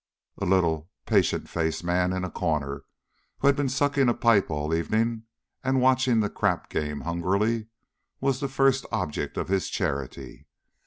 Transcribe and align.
A 0.39 0.47
little, 0.47 0.89
patient 1.05 1.47
faced 1.47 1.83
man 1.83 2.11
in 2.11 2.23
a 2.23 2.31
corner, 2.31 2.85
who 3.37 3.45
had 3.47 3.55
been 3.55 3.69
sucking 3.69 4.09
a 4.09 4.15
pipe 4.15 4.49
all 4.49 4.73
evening 4.73 5.25
and 5.63 5.79
watching 5.79 6.21
the 6.21 6.27
crap 6.31 6.71
game 6.71 7.01
hungrily, 7.01 7.67
was 8.19 8.39
the 8.39 8.47
first 8.49 8.87
object 8.91 9.37
of 9.37 9.47
his 9.47 9.69
charity. 9.69 10.47